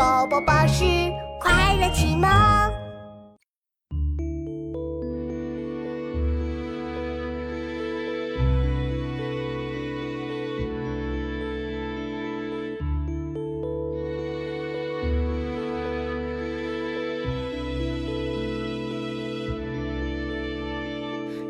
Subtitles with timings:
[0.00, 0.82] 宝宝巴士
[1.38, 2.26] 快乐启蒙。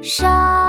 [0.03, 0.60] 山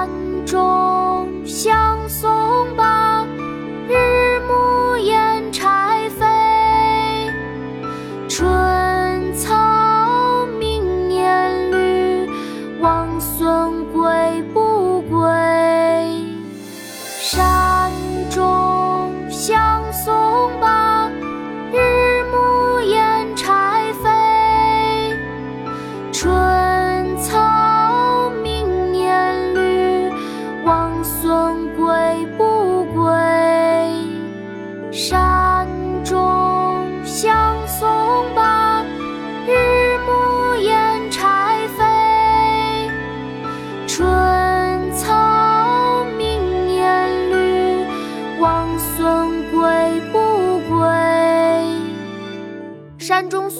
[14.01, 15.31] 归不归？